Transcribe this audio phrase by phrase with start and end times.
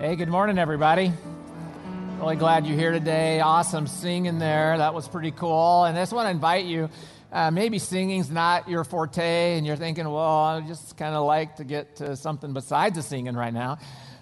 [0.00, 1.12] Hey, good morning, everybody.
[2.20, 3.40] Really glad you're here today.
[3.40, 4.78] Awesome singing there.
[4.78, 5.82] That was pretty cool.
[5.82, 6.88] And I just want to invite you.
[7.32, 11.56] Uh, maybe singing's not your forte, and you're thinking, well, I just kind of like
[11.56, 13.78] to get to something besides the singing right now.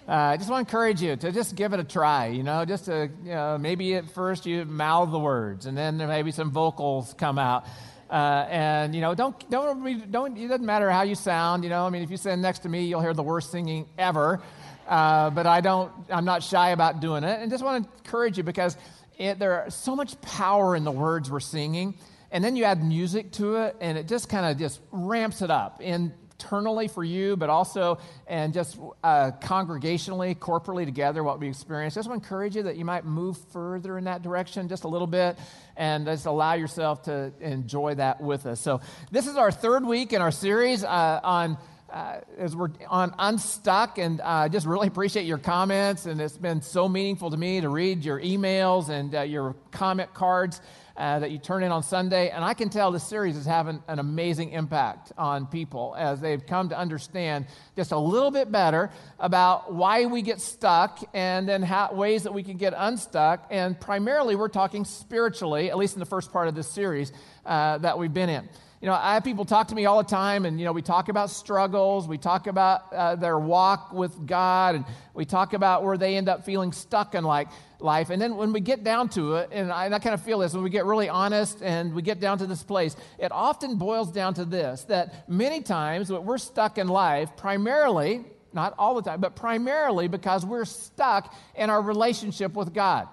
[0.07, 2.29] Uh, I just want to encourage you to just give it a try.
[2.29, 5.99] You know, just to you know, maybe at first you mouth the words, and then
[5.99, 7.67] there maybe some vocals come out.
[8.09, 10.37] Uh, and you know, don't don't don't.
[10.37, 11.63] It doesn't matter how you sound.
[11.63, 13.85] You know, I mean, if you stand next to me, you'll hear the worst singing
[13.95, 14.41] ever.
[14.87, 15.91] Uh, but I don't.
[16.09, 18.77] I'm not shy about doing it, and just want to encourage you because
[19.17, 21.95] it, there's so much power in the words we're singing,
[22.31, 25.51] and then you add music to it, and it just kind of just ramps it
[25.51, 31.95] up internally for you, but also and just uh, congregationally, corporately together, what we experience.
[31.95, 34.87] Just want to encourage you that you might move further in that direction just a
[34.87, 35.37] little bit,
[35.75, 38.61] and just allow yourself to enjoy that with us.
[38.61, 38.79] So
[39.11, 41.57] this is our third week in our series uh, on
[41.89, 46.05] uh, as we're on Unstuck, and I uh, just really appreciate your comments.
[46.05, 50.13] And it's been so meaningful to me to read your emails and uh, your comment
[50.13, 50.61] cards
[50.97, 52.29] uh, that you turn in on Sunday.
[52.29, 56.45] And I can tell this series is having an amazing impact on people as they've
[56.45, 61.61] come to understand just a little bit better about why we get stuck and then
[61.61, 63.47] how, ways that we can get unstuck.
[63.49, 67.13] And primarily, we're talking spiritually, at least in the first part of this series
[67.45, 68.49] uh, that we've been in.
[68.87, 70.81] You know, I have people talk to me all the time, and, you know, we
[70.81, 75.83] talk about struggles, we talk about uh, their walk with God, and we talk about
[75.83, 77.49] where they end up feeling stuck in like
[77.81, 78.11] life.
[78.11, 80.39] And then when we get down to it, and I, and I kind of feel
[80.39, 83.75] this, when we get really honest and we get down to this place, it often
[83.75, 89.01] boils down to this that many times we're stuck in life primarily, not all the
[89.01, 93.09] time, but primarily because we're stuck in our relationship with God.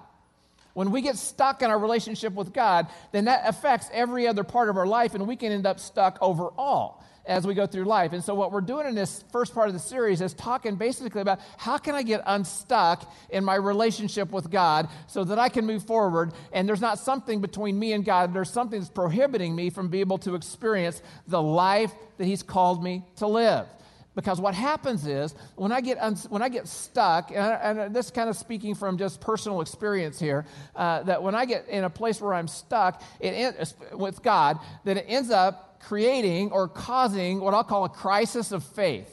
[0.75, 4.69] When we get stuck in our relationship with God, then that affects every other part
[4.69, 8.13] of our life, and we can end up stuck overall as we go through life.
[8.13, 11.21] And so, what we're doing in this first part of the series is talking basically
[11.21, 15.65] about how can I get unstuck in my relationship with God so that I can
[15.65, 19.71] move forward and there's not something between me and God, there's something that's prohibiting me
[19.71, 23.67] from being able to experience the life that He's called me to live.
[24.15, 28.11] Because what happens is when I get, un- when I get stuck, and, and this
[28.11, 31.91] kind of speaking from just personal experience here, uh, that when I get in a
[31.91, 37.55] place where I'm stuck it, with God, that it ends up creating or causing what
[37.55, 39.11] I'll call a crisis of faith.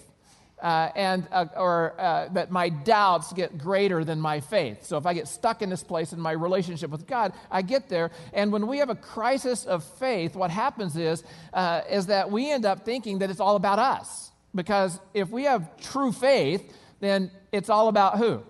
[0.61, 4.85] Uh, and uh, or uh, that my doubts get greater than my faith.
[4.85, 7.89] So if I get stuck in this place in my relationship with God, I get
[7.89, 8.11] there.
[8.31, 12.51] And when we have a crisis of faith, what happens is uh, is that we
[12.51, 14.30] end up thinking that it's all about us.
[14.53, 18.43] Because if we have true faith, then it's all about who?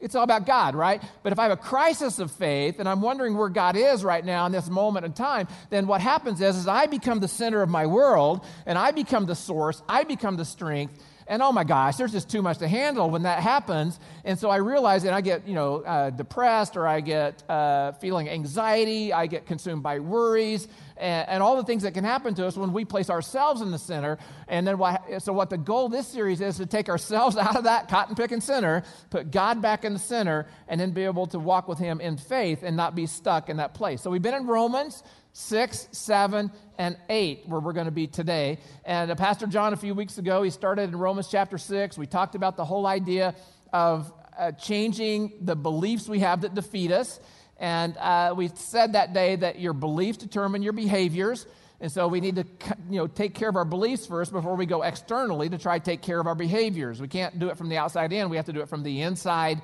[0.00, 1.02] It's all about God, right?
[1.22, 4.24] But if I have a crisis of faith and I'm wondering where God is right
[4.24, 7.60] now in this moment in time, then what happens is, is I become the center
[7.60, 10.98] of my world and I become the source, I become the strength,
[11.30, 14.00] and oh my gosh, there's just too much to handle when that happens.
[14.24, 17.92] And so I realize that I get, you know, uh, depressed or I get uh,
[17.92, 22.34] feeling anxiety, I get consumed by worries, and, and, all the things that can happen
[22.34, 24.18] to us when we place ourselves in the center.
[24.48, 27.54] And then, what, so what the goal of this series is to take ourselves out
[27.54, 31.28] of that cotton picking center, put God back in the center, and then be able
[31.28, 34.02] to walk with Him in faith and not be stuck in that place.
[34.02, 35.04] So we've been in Romans.
[35.32, 38.58] 6, 7, and 8, where we're going to be today.
[38.84, 41.96] And uh, Pastor John, a few weeks ago, he started in Romans chapter 6.
[41.96, 43.34] We talked about the whole idea
[43.72, 47.20] of uh, changing the beliefs we have that defeat us.
[47.58, 51.46] And uh, we said that day that your beliefs determine your behaviors.
[51.80, 52.44] And so we need to
[52.90, 55.84] you know, take care of our beliefs first before we go externally to try to
[55.84, 57.00] take care of our behaviors.
[57.00, 59.02] We can't do it from the outside in, we have to do it from the
[59.02, 59.62] inside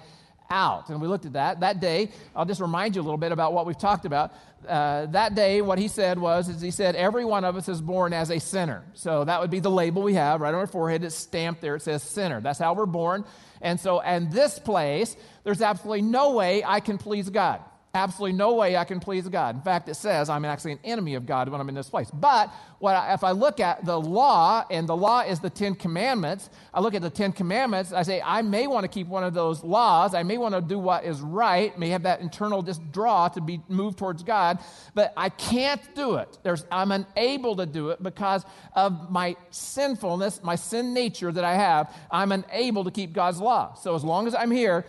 [0.50, 0.90] out.
[0.90, 1.60] And we looked at that.
[1.60, 4.32] That day, I'll just remind you a little bit about what we've talked about.
[4.66, 7.80] Uh, that day, what he said was, is he said, every one of us is
[7.80, 8.84] born as a sinner.
[8.94, 11.04] So that would be the label we have right on our forehead.
[11.04, 11.76] It's stamped there.
[11.76, 12.40] It says sinner.
[12.40, 13.24] That's how we're born.
[13.60, 17.60] And so, in this place, there's absolutely no way I can please God.
[17.96, 19.54] Absolutely no way I can please God.
[19.54, 22.10] In fact, it says I'm actually an enemy of God when I'm in this place.
[22.10, 22.52] But
[22.84, 26.80] I, if I look at the law, and the law is the Ten Commandments, I
[26.80, 29.64] look at the Ten Commandments, I say I may want to keep one of those
[29.64, 30.12] laws.
[30.12, 33.40] I may want to do what is right, may have that internal just draw to
[33.40, 34.58] be moved towards God,
[34.94, 36.36] but I can't do it.
[36.42, 38.44] There's, I'm unable to do it because
[38.74, 41.96] of my sinfulness, my sin nature that I have.
[42.10, 43.72] I'm unable to keep God's law.
[43.72, 44.84] So as long as I'm here,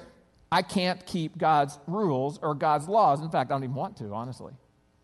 [0.52, 3.22] I can't keep God's rules or God's laws.
[3.22, 4.54] In fact, I don't even want to, honestly,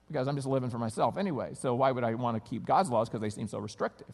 [0.07, 1.53] because I'm just living for myself anyway.
[1.53, 3.09] So why would I want to keep God's laws?
[3.09, 4.07] Because they seem so restrictive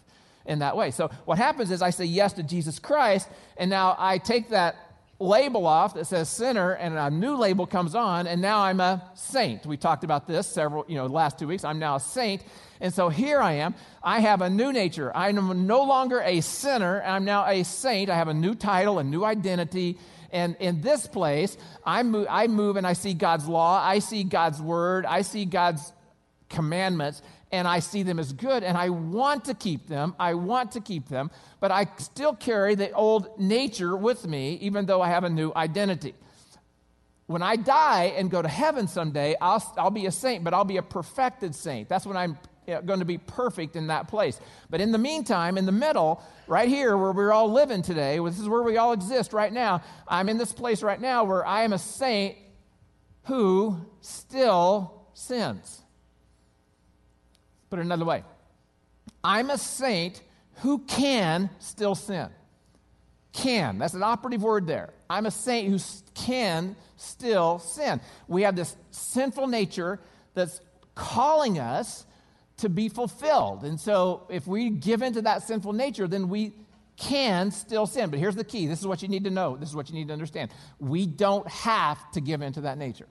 [0.46, 0.90] in that way.
[0.92, 4.76] So what happens is I say yes to Jesus Christ, and now I take that
[5.20, 9.04] label off that says sinner, and a new label comes on, and now I'm a
[9.16, 9.66] saint.
[9.66, 11.64] We talked about this several, you know, last two weeks.
[11.64, 12.42] I'm now a saint.
[12.80, 13.76] And so here I am.
[14.02, 15.12] I have a new nature.
[15.16, 17.04] I'm no longer a sinner.
[17.04, 18.10] I'm now a saint.
[18.10, 19.98] I have a new title, a new identity
[20.31, 24.24] And in this place, I move, I move and I see God's law, I see
[24.24, 25.94] God's word, I see God's
[26.50, 27.22] commandments,
[27.52, 30.16] and I see them as good, and I want to keep them.
[30.20, 34.86] I want to keep them, but I still carry the old nature with me, even
[34.86, 36.14] though I have a new identity.
[37.26, 40.66] When I die and go to heaven someday, I'll, I'll be a saint, but I'll
[40.66, 41.88] be a perfected saint.
[41.88, 42.38] That's when I'm
[42.86, 44.39] going to be perfect in that place.
[44.69, 48.39] But in the meantime, in the middle, right here where we're all living today, this
[48.39, 49.81] is where we all exist right now.
[50.07, 52.38] I'm in this place right now where I am a saint
[53.24, 55.81] who still sins.
[57.69, 58.24] Put it another way
[59.24, 60.21] I'm a saint
[60.56, 62.30] who can still sin.
[63.31, 63.77] Can.
[63.77, 64.94] That's an operative word there.
[65.10, 65.80] I'm a saint who
[66.13, 68.01] can still sin.
[68.27, 70.00] We have this sinful nature
[70.33, 70.62] that's
[70.95, 72.06] calling us
[72.59, 73.63] to be fulfilled.
[73.63, 76.53] And so if we give into that sinful nature, then we
[76.97, 78.09] can still sin.
[78.09, 79.95] But here's the key this is what you need to know, this is what you
[79.95, 80.51] need to understand.
[80.79, 83.07] We don't have to give into that nature.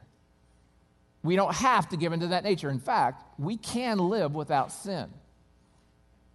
[1.22, 2.70] We don't have to give into that nature.
[2.70, 5.08] In fact, we can live without sin.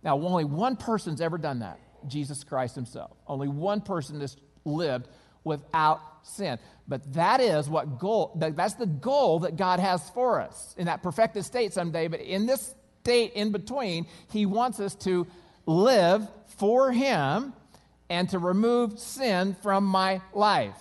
[0.04, 3.16] Now, only one person's ever done that Jesus Christ himself.
[3.26, 5.08] Only one person has lived
[5.46, 6.60] without sin.
[6.88, 11.02] But that is what goal, that's the goal that God has for us in that
[11.02, 12.08] perfected state someday.
[12.08, 15.28] But in this state in between, He wants us to
[15.66, 16.26] live
[16.58, 17.54] for Him
[18.10, 20.76] and to remove sin from my life.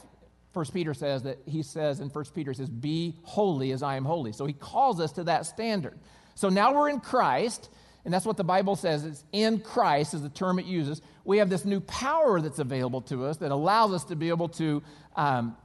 [0.55, 4.05] First Peter says that he says in First Peter says, "Be holy as I am
[4.05, 5.99] holy." So he calls us to that standard.
[6.35, 7.71] So now we're in Christ,
[8.05, 9.05] and that's what the Bible says.
[9.05, 11.01] It's in Christ is the term it uses.
[11.25, 14.51] We have this new power that's available to us that allows us to be able
[14.51, 14.83] to
[15.17, 15.57] um,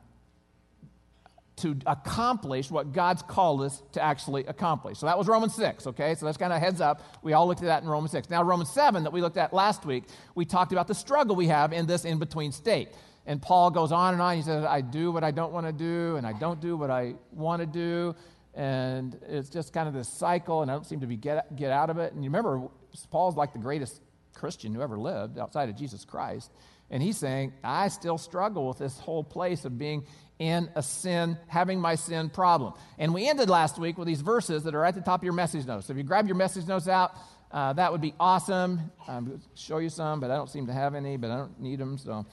[1.58, 5.00] to accomplish what God's called us to actually accomplish.
[5.00, 6.14] So that was Romans 6, okay?
[6.16, 7.02] So that's kind of heads up.
[7.24, 8.30] We all looked at that in Romans 6.
[8.30, 10.04] Now, Romans 7, that we looked at last week,
[10.36, 12.90] we talked about the struggle we have in this in between state.
[13.26, 14.36] And Paul goes on and on.
[14.36, 16.92] He says, I do what I don't want to do, and I don't do what
[16.92, 18.16] I want to do.
[18.54, 21.72] And it's just kind of this cycle, and I don't seem to be get, get
[21.72, 22.14] out of it.
[22.14, 22.70] And you remember,
[23.10, 24.02] Paul's like the greatest
[24.34, 26.52] Christian who ever lived outside of Jesus Christ.
[26.90, 30.06] And he's saying, I still struggle with this whole place of being
[30.40, 32.74] in a sin, having my sin problem.
[32.98, 35.34] And we ended last week with these verses that are at the top of your
[35.34, 35.88] message notes.
[35.88, 37.16] So if you grab your message notes out,
[37.52, 38.92] uh, that would be awesome.
[39.08, 41.80] Um, show you some, but I don't seem to have any, but I don't need
[41.80, 41.98] them.
[41.98, 42.26] So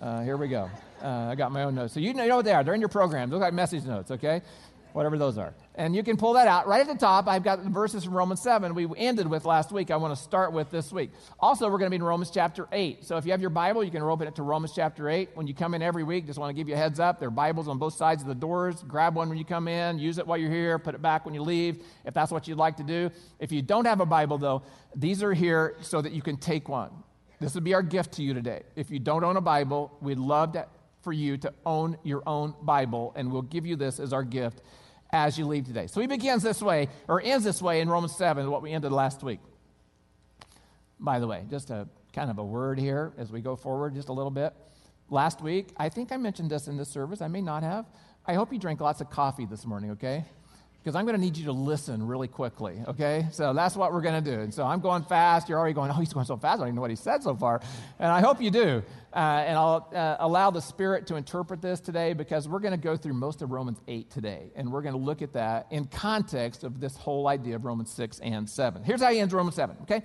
[0.00, 0.70] uh, here we go.
[1.02, 1.94] Uh, I got my own notes.
[1.94, 2.62] So you know what they are.
[2.62, 3.30] They're in your program.
[3.30, 4.42] They look like message notes, okay?
[4.92, 5.54] Whatever those are.
[5.74, 6.66] And you can pull that out.
[6.66, 9.70] Right at the top, I've got the verses from Romans 7 we ended with last
[9.70, 9.90] week.
[9.90, 11.10] I want to start with this week.
[11.38, 13.04] Also, we're going to be in Romans chapter 8.
[13.04, 15.30] So if you have your Bible, you can open it to Romans chapter 8.
[15.34, 17.20] When you come in every week, just want to give you a heads up.
[17.20, 18.82] There are Bibles on both sides of the doors.
[18.88, 21.34] Grab one when you come in, use it while you're here, put it back when
[21.34, 23.10] you leave, if that's what you'd like to do.
[23.38, 24.62] If you don't have a Bible, though,
[24.94, 26.90] these are here so that you can take one.
[27.40, 28.62] This would be our gift to you today.
[28.74, 30.66] If you don't own a Bible, we'd love to,
[31.08, 34.60] for you to own your own Bible, and we'll give you this as our gift
[35.10, 35.86] as you leave today.
[35.86, 38.92] So he begins this way, or ends this way in Romans 7, what we ended
[38.92, 39.40] last week.
[41.00, 44.10] By the way, just a kind of a word here as we go forward just
[44.10, 44.52] a little bit.
[45.08, 47.22] Last week, I think I mentioned this in this service.
[47.22, 47.86] I may not have.
[48.26, 50.26] I hope you drank lots of coffee this morning, okay?
[50.88, 53.26] Because I'm going to need you to listen really quickly, okay?
[53.30, 54.40] So that's what we're going to do.
[54.40, 55.46] And so I'm going fast.
[55.46, 56.54] You're already going, oh, he's going so fast.
[56.54, 57.60] I don't even know what he said so far.
[57.98, 58.82] And I hope you do.
[59.12, 62.82] Uh, and I'll uh, allow the Spirit to interpret this today because we're going to
[62.82, 64.50] go through most of Romans 8 today.
[64.56, 67.92] And we're going to look at that in context of this whole idea of Romans
[67.92, 68.82] 6 and 7.
[68.82, 70.04] Here's how he ends Romans 7, okay?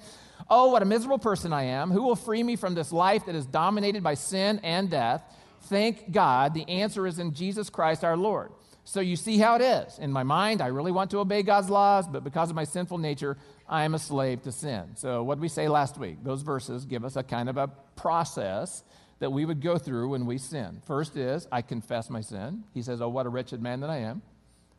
[0.49, 1.91] Oh, what a miserable person I am.
[1.91, 5.23] Who will free me from this life that is dominated by sin and death?
[5.61, 8.51] Thank God the answer is in Jesus Christ our Lord.
[8.85, 9.97] So you see how it is.
[9.99, 12.97] In my mind, I really want to obey God's laws, but because of my sinful
[12.97, 13.37] nature,
[13.67, 14.95] I am a slave to sin.
[14.95, 16.17] So, what did we say last week?
[16.23, 18.83] Those verses give us a kind of a process
[19.19, 20.81] that we would go through when we sin.
[20.85, 22.65] First is, I confess my sin.
[22.73, 24.21] He says, Oh, what a wretched man that I am.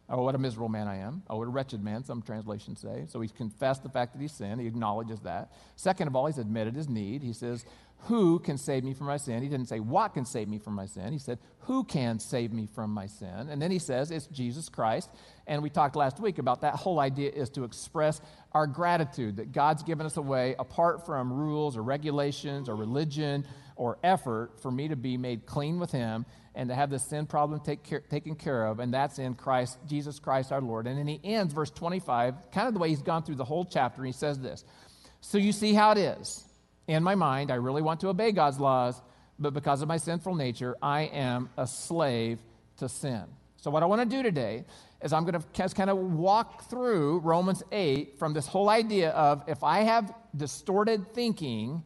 [0.08, 1.23] Oh, what a miserable man I am.
[1.30, 3.06] Oh, what a wretched man, some translations say.
[3.08, 4.61] So he's confessed the fact that he's sinned.
[4.61, 5.50] He acknowledges that.
[5.76, 7.23] Second of all, he's admitted his need.
[7.23, 7.64] He says,
[8.04, 9.42] Who can save me from my sin?
[9.42, 11.12] He didn't say, What can save me from my sin?
[11.12, 13.49] He said, Who can save me from my sin?
[13.49, 15.11] And then he says, It's Jesus Christ.
[15.46, 18.20] And we talked last week about that whole idea is to express
[18.52, 23.46] our gratitude that God's given us a way, apart from rules or regulations or religion
[23.76, 27.26] or effort, for me to be made clean with Him and to have the sin
[27.26, 30.87] problem take care, taken care of, and that's in Christ, Jesus Christ our Lord.
[30.87, 33.64] And then he ends verse 25, kind of the way he's gone through the whole
[33.64, 34.64] chapter, he says this
[35.20, 36.44] So you see how it is.
[36.87, 39.00] In my mind, I really want to obey God's laws,
[39.38, 42.38] but because of my sinful nature, I am a slave
[42.79, 43.25] to sin.
[43.57, 44.64] So, what I want to do today
[45.03, 49.43] is I'm going to kind of walk through Romans 8 from this whole idea of
[49.49, 51.83] if I have distorted thinking,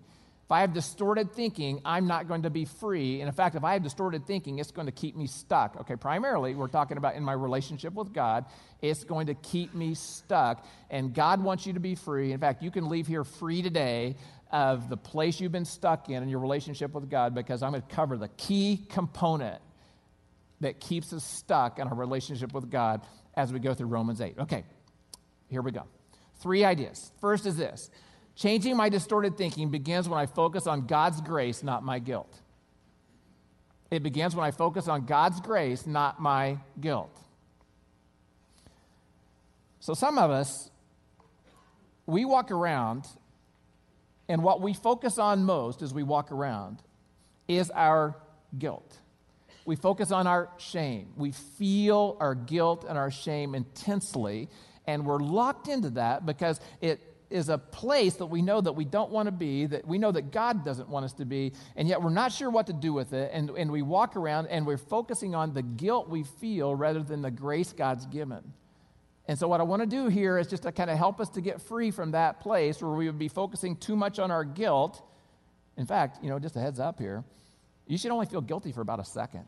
[0.48, 3.20] If I have distorted thinking, I'm not going to be free.
[3.20, 5.76] And in fact, if I have distorted thinking, it's going to keep me stuck.
[5.82, 8.46] Okay, primarily, we're talking about in my relationship with God,
[8.80, 10.64] it's going to keep me stuck.
[10.88, 12.32] And God wants you to be free.
[12.32, 14.16] In fact, you can leave here free today
[14.50, 17.82] of the place you've been stuck in in your relationship with God because I'm going
[17.82, 19.60] to cover the key component
[20.60, 23.02] that keeps us stuck in our relationship with God
[23.34, 24.38] as we go through Romans 8.
[24.40, 24.64] Okay,
[25.48, 25.84] here we go.
[26.40, 27.12] Three ideas.
[27.20, 27.90] First is this
[28.34, 32.32] changing my distorted thinking begins when I focus on God's grace, not my guilt.
[33.90, 37.10] It begins when I focus on God's grace, not my guilt.
[39.80, 40.70] So, some of us,
[42.06, 43.06] we walk around,
[44.28, 46.82] and what we focus on most as we walk around
[47.48, 48.14] is our
[48.58, 48.98] guilt.
[49.64, 51.12] We focus on our shame.
[51.16, 54.48] We feel our guilt and our shame intensely,
[54.86, 58.84] and we're locked into that because it is a place that we know that we
[58.84, 61.86] don't want to be, that we know that God doesn't want us to be, and
[61.86, 63.30] yet we're not sure what to do with it.
[63.32, 67.20] And, and we walk around and we're focusing on the guilt we feel rather than
[67.22, 68.54] the grace God's given.
[69.28, 71.28] And so, what I want to do here is just to kind of help us
[71.30, 74.42] to get free from that place where we would be focusing too much on our
[74.42, 75.02] guilt.
[75.76, 77.22] In fact, you know, just a heads up here,
[77.86, 79.44] you should only feel guilty for about a second.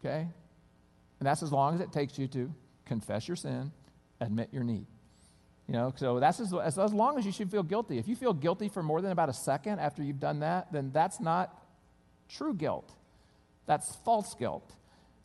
[0.00, 0.26] Okay?
[1.20, 2.52] And that's as long as it takes you to
[2.86, 3.72] confess your sin,
[4.20, 4.86] admit your need.
[5.68, 7.98] You know, so that's as, as, as long as you should feel guilty.
[7.98, 10.90] If you feel guilty for more than about a second after you've done that, then
[10.92, 11.62] that's not
[12.28, 12.90] true guilt.
[13.66, 14.74] That's false guilt.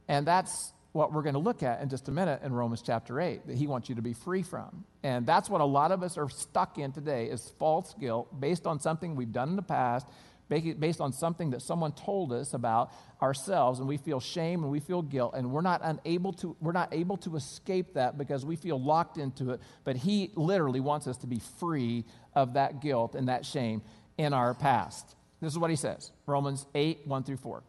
[0.07, 3.19] And that's what we're going to look at in just a minute in Romans chapter
[3.19, 4.85] 8 that he wants you to be free from.
[5.03, 8.65] And that's what a lot of us are stuck in today is false guilt based
[8.67, 10.07] on something we've done in the past,
[10.50, 12.91] based on something that someone told us about
[13.23, 16.73] ourselves and we feel shame and we feel guilt and we're not unable to we're
[16.73, 21.07] not able to escape that because we feel locked into it, but he literally wants
[21.07, 23.81] us to be free of that guilt and that shame
[24.19, 25.15] in our past.
[25.41, 26.12] This is what he says.
[26.27, 27.63] Romans 8 1 through 4.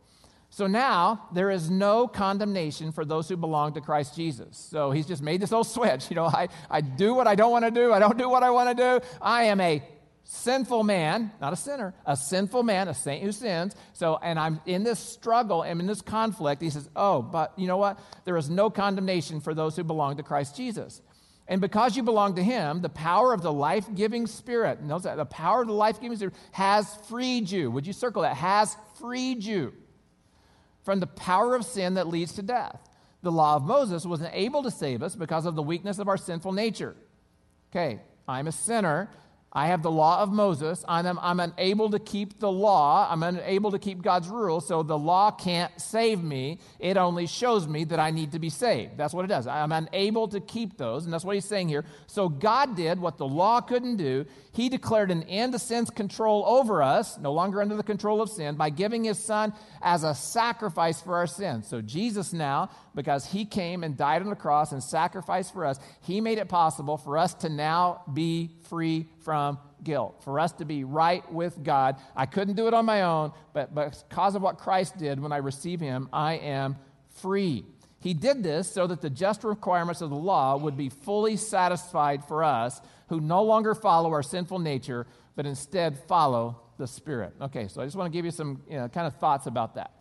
[0.54, 4.56] So now there is no condemnation for those who belong to Christ Jesus.
[4.56, 6.08] So he's just made this little switch.
[6.14, 8.44] You know, I, I do what I don't want to do, I don't do what
[8.44, 9.06] I want to do.
[9.20, 9.82] I am a
[10.22, 13.74] sinful man, not a sinner, a sinful man, a saint who sins.
[13.94, 16.62] So, and I'm in this struggle, I'm in this conflict.
[16.62, 17.98] He says, Oh, but you know what?
[18.24, 21.02] There is no condemnation for those who belong to Christ Jesus.
[21.48, 25.16] And because you belong to him, the power of the life giving spirit, notice that
[25.16, 27.72] the power of the life giving spirit has freed you.
[27.72, 28.36] Would you circle that?
[28.36, 29.72] Has freed you
[30.84, 32.78] from the power of sin that leads to death.
[33.22, 36.18] The law of Moses wasn't able to save us because of the weakness of our
[36.18, 36.94] sinful nature.
[37.72, 39.08] Okay, I'm a sinner.
[39.56, 40.84] I have the law of Moses.
[40.88, 43.06] I'm, I'm unable to keep the law.
[43.08, 44.66] I'm unable to keep God's rules.
[44.66, 46.58] So the law can't save me.
[46.80, 48.96] It only shows me that I need to be saved.
[48.96, 49.46] That's what it does.
[49.46, 51.04] I'm unable to keep those.
[51.04, 51.84] And that's what he's saying here.
[52.08, 54.26] So God did what the law couldn't do.
[54.52, 58.30] He declared an end to sin's control over us, no longer under the control of
[58.30, 61.68] sin, by giving his son as a sacrifice for our sins.
[61.68, 65.78] So Jesus now, because he came and died on the cross and sacrificed for us,
[66.02, 70.64] he made it possible for us to now be free from guilt, for us to
[70.64, 71.96] be right with God.
[72.16, 75.38] I couldn't do it on my own, but because of what Christ did when I
[75.38, 76.76] receive him, I am
[77.20, 77.64] free.
[78.00, 82.24] He did this so that the just requirements of the law would be fully satisfied
[82.24, 85.06] for us who no longer follow our sinful nature,
[85.36, 87.32] but instead follow the Spirit.
[87.40, 89.76] Okay, so I just want to give you some you know, kind of thoughts about
[89.76, 89.92] that.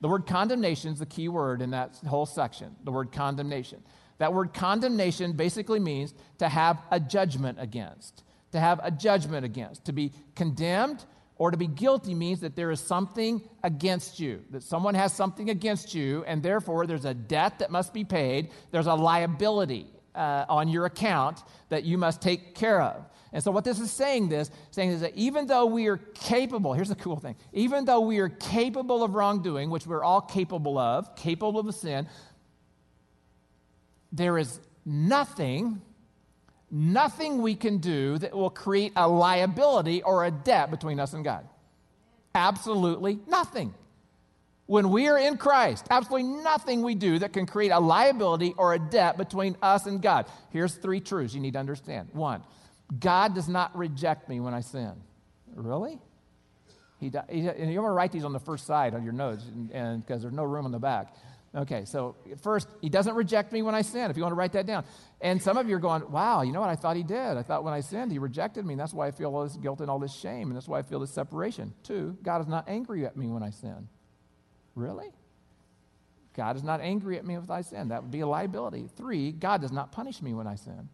[0.00, 3.82] The word condemnation is the key word in that whole section, the word condemnation.
[4.20, 8.22] That word condemnation basically means to have a judgment against,
[8.52, 9.86] to have a judgment against.
[9.86, 14.62] To be condemned or to be guilty means that there is something against you, that
[14.62, 18.86] someone has something against you, and therefore there's a debt that must be paid, there's
[18.86, 23.06] a liability uh, on your account that you must take care of.
[23.32, 26.72] And so, what this is saying, this saying is that even though we are capable,
[26.74, 30.76] here's the cool thing: even though we are capable of wrongdoing, which we're all capable
[30.76, 32.08] of, capable of sin,
[34.12, 35.80] there is nothing,
[36.70, 41.24] nothing we can do that will create a liability or a debt between us and
[41.24, 41.46] God.
[42.34, 43.74] Absolutely nothing.
[44.66, 48.72] When we are in Christ, absolutely nothing we do that can create a liability or
[48.72, 50.26] a debt between us and God.
[50.50, 52.08] Here's three truths you need to understand.
[52.12, 52.42] One,
[52.98, 54.92] God does not reject me when I sin.
[55.56, 55.98] Really?
[57.00, 59.44] He, he, and you want to write these on the first side of your notes,
[59.72, 61.16] and because there's no room on the back.
[61.52, 64.52] Okay, so first, he doesn't reject me when I sin, if you want to write
[64.52, 64.84] that down.
[65.20, 66.70] And some of you are going, wow, you know what?
[66.70, 67.36] I thought he did.
[67.36, 68.74] I thought when I sinned, he rejected me.
[68.74, 70.48] And that's why I feel all this guilt and all this shame.
[70.48, 71.74] And that's why I feel this separation.
[71.82, 73.88] Two, God is not angry at me when I sin.
[74.76, 75.08] Really?
[76.34, 77.88] God is not angry at me if I sin.
[77.88, 78.88] That would be a liability.
[78.96, 80.88] Three, God does not punish me when I sin.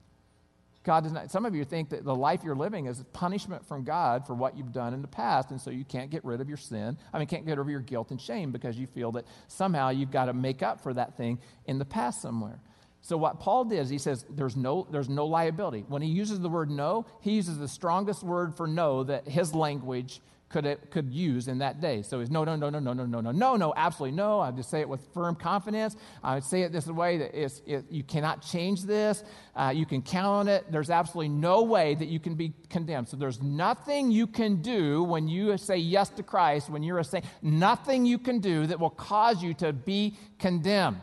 [0.86, 3.82] God does not, some of you think that the life you're living is punishment from
[3.82, 6.48] God for what you've done in the past, and so you can't get rid of
[6.48, 6.96] your sin.
[7.12, 9.88] I mean, can't get rid of your guilt and shame because you feel that somehow
[9.88, 12.60] you've got to make up for that thing in the past somewhere.
[13.00, 15.84] So what Paul did is he says there's no, there's no liability.
[15.88, 19.56] When he uses the word no, he uses the strongest word for no that his
[19.56, 22.02] language could, could use in that day.
[22.02, 24.40] So he's no, no, no, no, no, no, no, no, no, no, absolutely no.
[24.40, 25.96] I just say it with firm confidence.
[26.22, 29.24] I would say it this way that it's, it, you cannot change this.
[29.56, 30.70] Uh, you can count on it.
[30.70, 33.08] There's absolutely no way that you can be condemned.
[33.08, 37.04] So there's nothing you can do when you say yes to Christ, when you're a
[37.04, 41.02] saint, nothing you can do that will cause you to be condemned.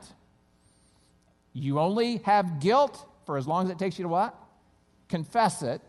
[1.52, 4.36] You only have guilt for as long as it takes you to what?
[5.10, 5.82] Confess it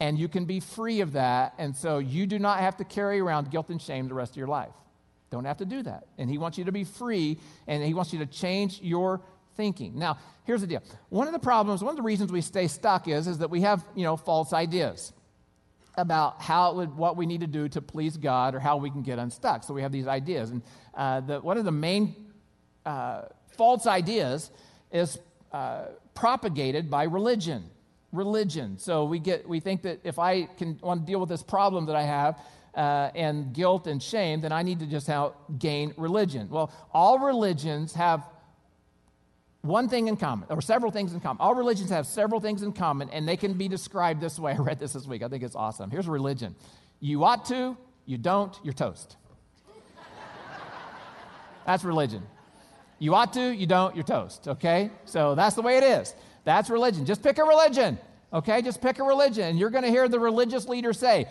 [0.00, 1.54] and you can be free of that.
[1.58, 4.36] And so you do not have to carry around guilt and shame the rest of
[4.36, 4.72] your life.
[5.30, 6.06] Don't have to do that.
[6.16, 9.20] And He wants you to be free, and He wants you to change your
[9.56, 9.98] thinking.
[9.98, 10.82] Now, here's the deal.
[11.10, 13.62] One of the problems, one of the reasons we stay stuck is, is that we
[13.62, 15.12] have, you know, false ideas
[15.96, 19.02] about how would, what we need to do to please God or how we can
[19.02, 19.64] get unstuck.
[19.64, 20.50] So we have these ideas.
[20.50, 20.62] And
[20.94, 22.14] uh, the, one of the main
[22.86, 23.22] uh,
[23.56, 24.50] false ideas
[24.92, 25.18] is
[25.52, 27.68] uh, propagated by religion
[28.12, 28.78] religion.
[28.78, 31.86] So we get we think that if I can want to deal with this problem
[31.86, 32.40] that I have
[32.74, 36.48] uh, and guilt and shame, then I need to just how, gain religion.
[36.48, 38.22] Well, all religions have
[39.62, 41.40] one thing in common, or several things in common.
[41.40, 44.52] All religions have several things in common, and they can be described this way.
[44.58, 45.22] I read this this week.
[45.22, 45.90] I think it's awesome.
[45.90, 46.54] Here's religion:
[47.00, 49.16] you ought to, you don't, you're toast.
[51.66, 52.22] that's religion.
[53.00, 54.48] You ought to, you don't, you're toast.
[54.48, 56.14] Okay, so that's the way it is.
[56.48, 57.04] That's religion.
[57.04, 57.98] Just pick a religion,
[58.32, 58.62] okay?
[58.62, 59.44] Just pick a religion.
[59.44, 61.28] And you're going to hear the religious leader say,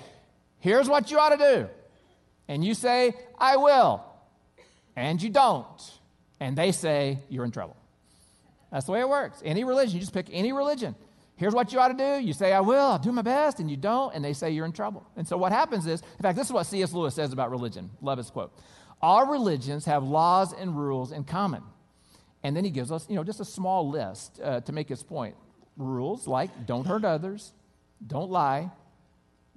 [0.60, 1.70] Here's what you ought to do.
[2.48, 4.06] And you say, I will.
[4.96, 5.66] And you don't.
[6.40, 7.76] And they say, You're in trouble.
[8.72, 9.42] That's the way it works.
[9.44, 10.94] Any religion, you just pick any religion.
[11.36, 12.24] Here's what you ought to do.
[12.24, 14.66] You say, I will, I'll do my best, and you don't, and they say you're
[14.66, 15.04] in trouble.
[15.16, 16.94] And so what happens is, in fact, this is what C.S.
[16.94, 17.90] Lewis says about religion.
[18.04, 18.54] Love his quote.
[19.02, 21.64] All religions have laws and rules in common.
[22.48, 25.04] And then he gives us, you know, just a small list uh, to make his
[25.04, 25.36] point.
[25.76, 27.52] Rules like don't hurt others,
[28.08, 28.72] don't lie,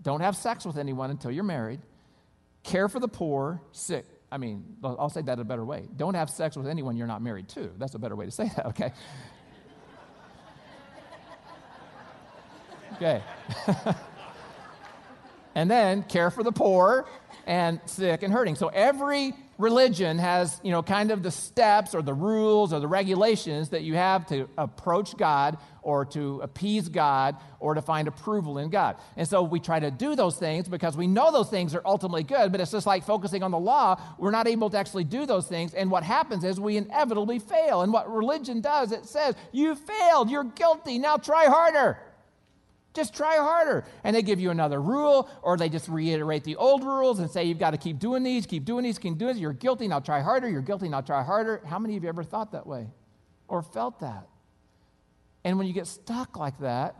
[0.02, 1.78] don't have sex with anyone until you're married,
[2.64, 4.06] care for the poor, sick.
[4.32, 5.86] I mean, I'll say that a better way.
[5.96, 7.70] Don't have sex with anyone you're not married to.
[7.78, 8.92] That's a better way to say that, okay?
[12.94, 13.22] okay.
[15.54, 17.06] and then care for the poor
[17.46, 18.56] and sick and hurting.
[18.56, 22.88] So every religion has, you know, kind of the steps or the rules or the
[22.88, 28.58] regulations that you have to approach God or to appease God or to find approval
[28.58, 28.96] in God.
[29.16, 32.22] And so we try to do those things because we know those things are ultimately
[32.22, 34.00] good, but it's just like focusing on the law.
[34.18, 35.74] We're not able to actually do those things.
[35.74, 37.82] And what happens is we inevitably fail.
[37.82, 41.98] And what religion does, it says, You failed, you're guilty, now try harder.
[42.92, 43.84] Just try harder.
[44.02, 47.44] And they give you another rule, or they just reiterate the old rules and say,
[47.44, 49.40] you've got to keep doing these, keep doing these, keep doing these.
[49.40, 50.48] You're guilty, now try harder.
[50.48, 51.62] You're guilty, now try harder.
[51.66, 52.88] How many of you ever thought that way
[53.46, 54.26] or felt that?
[55.44, 56.96] And when you get stuck like that,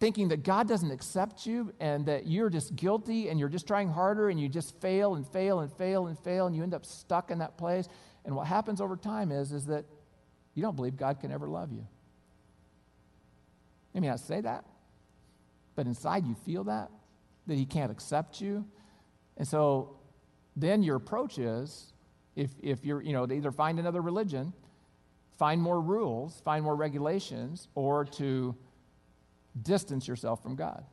[0.00, 3.88] thinking that God doesn't accept you and that you're just guilty and you're just trying
[3.88, 6.86] harder and you just fail and fail and fail and fail and you end up
[6.86, 7.88] stuck in that place.
[8.24, 9.84] And what happens over time is, is that
[10.54, 11.86] you don't believe God can ever love you.
[13.92, 14.64] They may not say that,
[15.74, 16.90] but inside you feel that,
[17.46, 18.64] that He can't accept you.
[19.36, 19.96] And so
[20.56, 21.92] then your approach is
[22.36, 24.52] if, if you're, you know, to either find another religion,
[25.38, 28.54] find more rules, find more regulations, or to
[29.60, 30.84] distance yourself from God.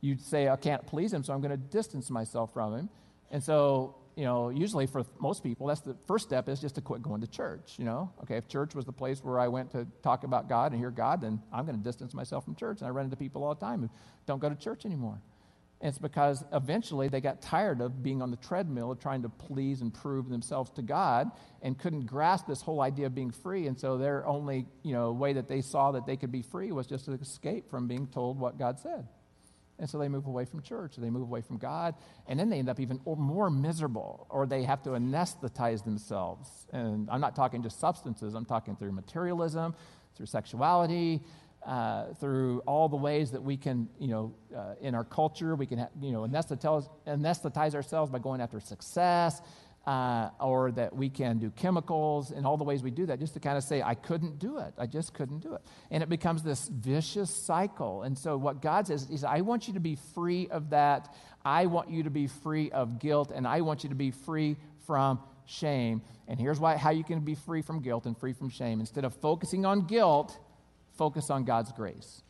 [0.00, 2.88] You'd say, I can't please Him, so I'm going to distance myself from Him.
[3.30, 6.82] And so you know, usually for most people, that's the first step is just to
[6.82, 7.76] quit going to church.
[7.78, 10.72] You know, okay, if church was the place where I went to talk about God
[10.72, 12.80] and hear God, then I'm going to distance myself from church.
[12.80, 13.90] And I run into people all the time who
[14.26, 15.22] don't go to church anymore.
[15.80, 19.30] And it's because eventually they got tired of being on the treadmill of trying to
[19.30, 21.30] please and prove themselves to God
[21.62, 23.68] and couldn't grasp this whole idea of being free.
[23.68, 26.72] And so their only, you know, way that they saw that they could be free
[26.72, 29.08] was just to escape from being told what God said.
[29.80, 31.94] And so they move away from church, they move away from God,
[32.28, 36.48] and then they end up even more miserable, or they have to anesthetize themselves.
[36.72, 39.74] And I'm not talking just substances, I'm talking through materialism,
[40.16, 41.22] through sexuality,
[41.64, 45.66] uh, through all the ways that we can, you know, uh, in our culture, we
[45.66, 49.40] can, ha- you know, anesthetize, anesthetize ourselves by going after success,
[49.86, 53.34] uh, or that we can do chemicals and all the ways we do that just
[53.34, 54.74] to kind of say, I couldn't do it.
[54.78, 55.62] I just couldn't do it.
[55.90, 58.02] And it becomes this vicious cycle.
[58.02, 61.14] And so, what God says is, I want you to be free of that.
[61.44, 64.56] I want you to be free of guilt, and I want you to be free
[64.86, 66.02] from shame.
[66.28, 68.80] And here's why, how you can be free from guilt and free from shame.
[68.80, 70.38] Instead of focusing on guilt,
[70.96, 72.22] focus on God's grace.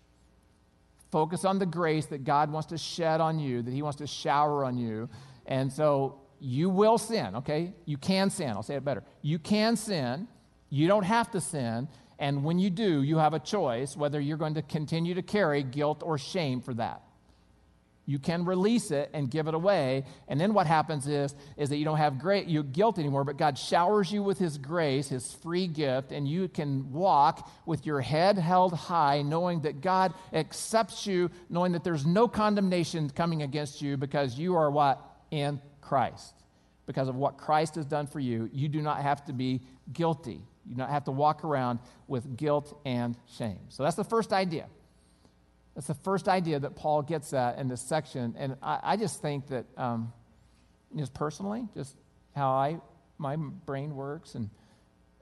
[1.10, 4.06] Focus on the grace that God wants to shed on you, that He wants to
[4.06, 5.08] shower on you.
[5.46, 7.72] And so you will sin, okay?
[7.84, 8.50] You can sin.
[8.50, 9.04] I'll say it better.
[9.22, 10.26] You can sin.
[10.70, 11.88] You don't have to sin.
[12.18, 15.62] And when you do, you have a choice whether you're going to continue to carry
[15.62, 17.02] guilt or shame for that.
[18.10, 20.04] You can release it and give it away.
[20.26, 23.36] And then what happens is, is that you don't have great you guilt anymore, but
[23.36, 28.00] God showers you with his grace, his free gift, and you can walk with your
[28.00, 33.80] head held high, knowing that God accepts you, knowing that there's no condemnation coming against
[33.80, 35.00] you because you are what?
[35.30, 36.34] In Christ.
[36.86, 39.60] Because of what Christ has done for you, you do not have to be
[39.92, 40.40] guilty.
[40.66, 43.58] You do not have to walk around with guilt and shame.
[43.70, 44.66] So that's the first idea.
[45.74, 48.36] That's the first idea that Paul gets at in this section.
[48.38, 50.12] And I, I just think that, um,
[50.96, 51.96] just personally, just
[52.36, 52.78] how I,
[53.18, 54.48] my brain works and,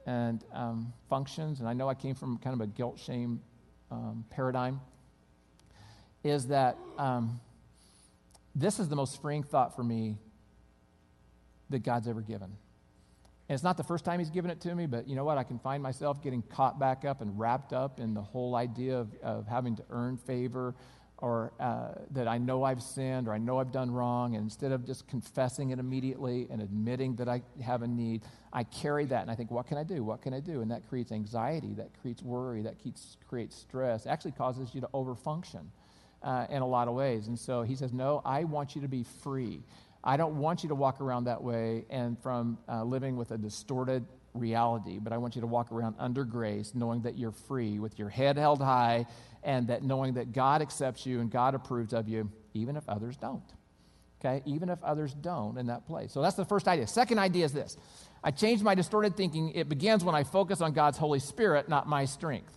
[0.05, 3.41] and um, functions, and I know I came from kind of a guilt shame
[3.89, 4.81] um, paradigm,
[6.23, 7.39] is that um,
[8.53, 10.17] this is the most freeing thought for me
[11.69, 12.49] that God's ever given.
[13.49, 15.39] And it's not the first time he's given it to me, but you know what?
[15.39, 18.97] I can find myself getting caught back up and wrapped up in the whole idea
[18.97, 20.75] of, of having to earn favor
[21.17, 24.35] or uh, that I know I've sinned or I know I've done wrong.
[24.35, 28.21] And instead of just confessing it immediately and admitting that I have a need,
[28.53, 30.03] I carry that and I think, what can I do?
[30.03, 30.61] What can I do?
[30.61, 34.05] And that creates anxiety, that creates worry, that keeps, creates stress.
[34.05, 35.65] It actually causes you to overfunction
[36.23, 37.27] uh, in a lot of ways.
[37.27, 39.63] And so he says, no, I want you to be free.
[40.03, 43.37] I don't want you to walk around that way and from uh, living with a
[43.37, 47.79] distorted reality, but I want you to walk around under grace, knowing that you're free,
[47.79, 49.07] with your head held high,
[49.43, 53.17] and that knowing that God accepts you and God approves of you, even if others
[53.17, 53.43] don't.
[54.19, 54.41] Okay?
[54.45, 56.11] Even if others don't in that place.
[56.11, 56.87] So that's the first idea.
[56.87, 57.77] Second idea is this
[58.23, 59.51] I changed my distorted thinking.
[59.51, 62.55] It begins when I focus on God's Holy Spirit, not my strength.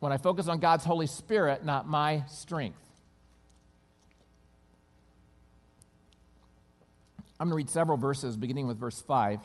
[0.00, 2.78] When I focus on God's Holy Spirit, not my strength.
[7.42, 9.40] I'm going to read several verses beginning with verse 5.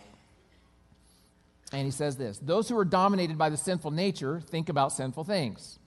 [1.74, 5.24] And he says this Those who are dominated by the sinful nature think about sinful
[5.24, 5.80] things.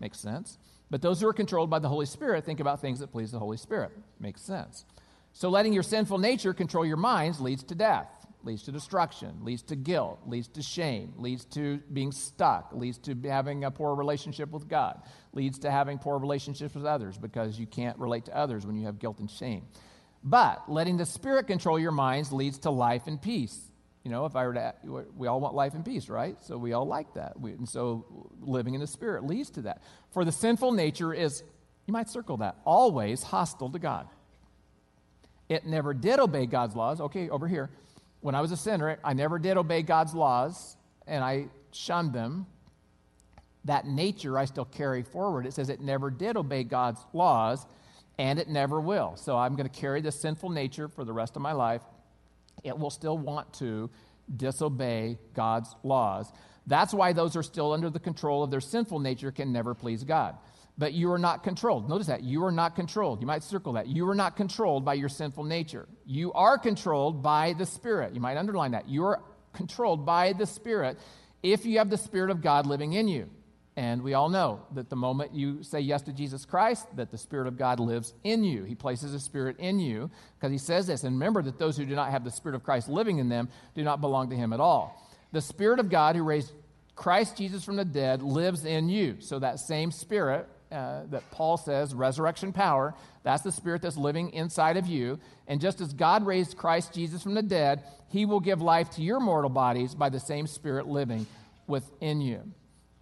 [0.00, 0.56] Makes sense.
[0.88, 3.38] But those who are controlled by the Holy Spirit think about things that please the
[3.38, 3.92] Holy Spirit.
[4.18, 4.86] Makes sense.
[5.34, 8.08] So letting your sinful nature control your minds leads to death,
[8.42, 13.14] leads to destruction, leads to guilt, leads to shame, leads to being stuck, leads to
[13.24, 15.02] having a poor relationship with God,
[15.34, 18.86] leads to having poor relationships with others because you can't relate to others when you
[18.86, 19.66] have guilt and shame.
[20.24, 23.58] But letting the Spirit control your minds leads to life and peace.
[24.04, 24.74] You know, if I were to,
[25.16, 26.36] we all want life and peace, right?
[26.42, 27.38] So we all like that.
[27.38, 29.82] We, and so living in the Spirit leads to that.
[30.12, 31.42] For the sinful nature is,
[31.86, 34.08] you might circle that, always hostile to God.
[35.50, 37.00] It never did obey God's laws.
[37.00, 37.70] Okay, over here.
[38.20, 42.46] When I was a sinner, I never did obey God's laws and I shunned them.
[43.66, 45.46] That nature I still carry forward.
[45.46, 47.66] It says it never did obey God's laws
[48.18, 49.16] and it never will.
[49.16, 51.82] So I'm going to carry this sinful nature for the rest of my life.
[52.62, 53.90] It will still want to
[54.34, 56.32] disobey God's laws.
[56.66, 60.04] That's why those are still under the control of their sinful nature can never please
[60.04, 60.36] God.
[60.76, 61.88] But you are not controlled.
[61.88, 62.24] Notice that.
[62.24, 63.20] You are not controlled.
[63.20, 63.86] You might circle that.
[63.86, 65.86] You are not controlled by your sinful nature.
[66.04, 68.14] You are controlled by the Spirit.
[68.14, 68.88] You might underline that.
[68.88, 69.20] You are
[69.52, 70.98] controlled by the Spirit
[71.44, 73.30] if you have the Spirit of God living in you.
[73.76, 77.18] And we all know that the moment you say yes to Jesus Christ, that the
[77.18, 78.62] Spirit of God lives in you.
[78.62, 81.02] He places a Spirit in you because he says this.
[81.02, 83.48] And remember that those who do not have the Spirit of Christ living in them
[83.74, 85.10] do not belong to him at all.
[85.32, 86.52] The Spirit of God who raised
[86.94, 89.16] Christ Jesus from the dead lives in you.
[89.18, 94.32] So that same Spirit uh, that Paul says, resurrection power, that's the Spirit that's living
[94.32, 95.18] inside of you.
[95.48, 99.02] And just as God raised Christ Jesus from the dead, he will give life to
[99.02, 101.26] your mortal bodies by the same Spirit living
[101.66, 102.52] within you.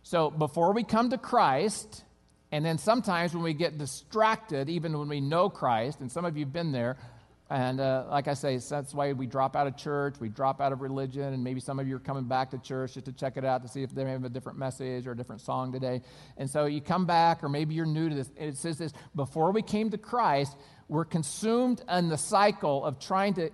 [0.03, 2.05] So before we come to Christ,
[2.51, 6.37] and then sometimes when we get distracted, even when we know Christ, and some of
[6.37, 6.97] you have been there,
[7.49, 10.73] and uh, like I say, that's why we drop out of church, we drop out
[10.73, 13.37] of religion, and maybe some of you are coming back to church just to check
[13.37, 16.01] it out to see if they have a different message or a different song today.
[16.37, 18.31] And so you come back, or maybe you're new to this.
[18.37, 20.57] It says this before we came to Christ,
[20.89, 23.51] we're consumed in the cycle of trying to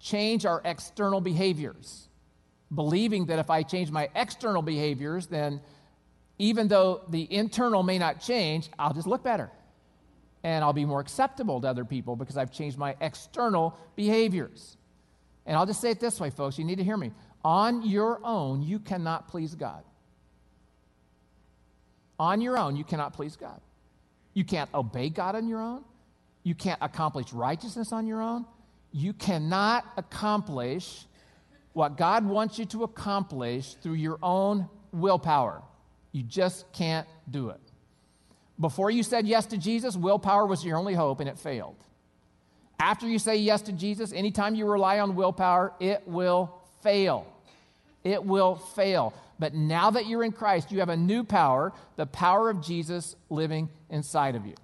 [0.00, 2.08] change our external behaviors
[2.74, 5.60] believing that if I change my external behaviors, then
[6.38, 9.50] even though the internal may not change, I'll just look better.
[10.42, 14.76] And I'll be more acceptable to other people because I've changed my external behaviors.
[15.46, 16.58] And I'll just say it this way, folks.
[16.58, 17.12] You need to hear me.
[17.44, 19.84] On your own, you cannot please God.
[22.18, 23.60] On your own, you cannot please God.
[24.34, 25.84] You can't obey God on your own.
[26.44, 28.46] You can't accomplish righteousness on your own.
[28.92, 31.06] You cannot accomplish
[31.72, 35.62] what God wants you to accomplish through your own willpower.
[36.12, 37.60] You just can't do it.
[38.60, 41.76] Before you said yes to Jesus, willpower was your only hope and it failed.
[42.78, 47.26] After you say yes to Jesus, anytime you rely on willpower, it will fail.
[48.04, 49.14] It will fail.
[49.38, 53.16] But now that you're in Christ, you have a new power, the power of Jesus
[53.30, 54.54] living inside of you.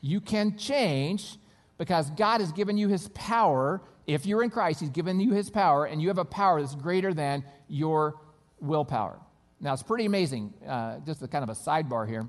[0.00, 1.36] You can change
[1.78, 3.80] because God has given you his power.
[4.06, 6.74] If you're in Christ, he's given you his power, and you have a power that's
[6.74, 8.16] greater than your
[8.60, 9.18] willpower.
[9.60, 12.28] Now, it's pretty amazing, uh, just a kind of a sidebar here,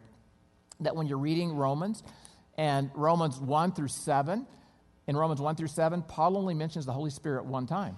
[0.80, 2.04] that when you're reading Romans
[2.58, 4.46] and Romans 1 through 7,
[5.08, 7.98] in Romans 1 through 7, Paul only mentions the Holy Spirit one time.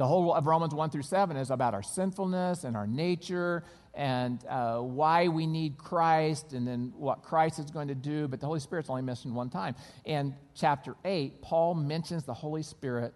[0.00, 4.42] The whole of Romans 1 through 7 is about our sinfulness and our nature and
[4.48, 8.46] uh, why we need Christ and then what Christ is going to do, but the
[8.46, 9.76] Holy Spirit's only mentioned one time.
[10.06, 13.12] In chapter 8, Paul mentions the Holy Spirit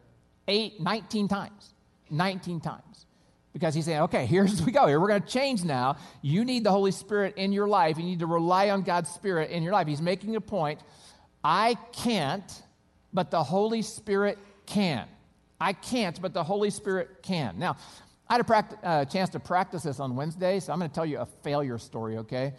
[0.46, 1.72] eight, 19 times.
[2.10, 3.06] 19 times.
[3.54, 4.86] Because he's saying, okay, here's we go.
[4.86, 5.96] Here we're going to change now.
[6.20, 7.96] You need the Holy Spirit in your life.
[7.96, 9.86] You need to rely on God's Spirit in your life.
[9.86, 10.80] He's making a point.
[11.42, 12.62] I can't,
[13.14, 15.08] but the Holy Spirit can.
[15.64, 17.58] I can't, but the Holy Spirit can.
[17.58, 17.78] Now,
[18.28, 21.06] I had a uh, chance to practice this on Wednesday, so I'm going to tell
[21.06, 22.52] you a failure story, okay?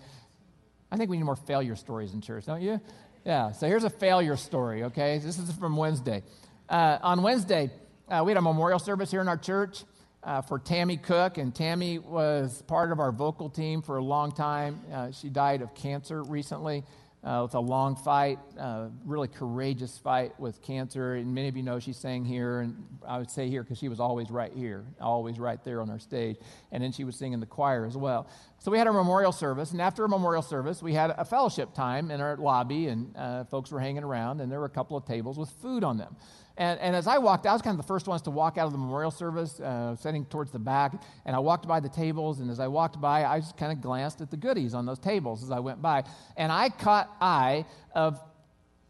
[0.92, 2.82] I think we need more failure stories in church, don't you?
[3.24, 5.20] Yeah, so here's a failure story, okay?
[5.20, 6.24] This is from Wednesday.
[6.68, 7.70] Uh, on Wednesday,
[8.10, 9.84] uh, we had a memorial service here in our church
[10.24, 14.32] uh, for Tammy Cook, and Tammy was part of our vocal team for a long
[14.32, 14.82] time.
[14.92, 16.84] Uh, she died of cancer recently.
[17.26, 21.16] Uh, it's a long fight, uh, really courageous fight with cancer.
[21.16, 23.90] And many of you know she sang here, and I would say here because she
[23.90, 26.38] was always right here, always right there on our stage.
[26.72, 28.28] And then she was singing the choir as well.
[28.60, 31.74] So we had a memorial service, and after a memorial service, we had a fellowship
[31.74, 34.96] time in our lobby, and uh, folks were hanging around, and there were a couple
[34.96, 36.16] of tables with food on them.
[36.58, 38.66] And, and as I walked, I was kind of the first ones to walk out
[38.66, 40.94] of the memorial service, uh, sitting towards the back.
[41.26, 43.82] And I walked by the tables, and as I walked by, I just kind of
[43.82, 46.04] glanced at the goodies on those tables as I went by.
[46.38, 48.22] And I caught eye of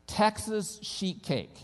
[0.06, 1.56] Texas sheet cake.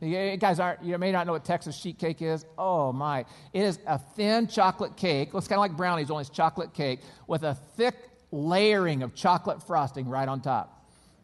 [0.00, 2.46] You guys aren't, you may not know what Texas sheet cake is.
[2.56, 3.26] Oh my.
[3.52, 5.34] It is a thin chocolate cake.
[5.34, 7.96] Looks kind of like brownies, only it's chocolate cake with a thick
[8.32, 10.79] layering of chocolate frosting right on top.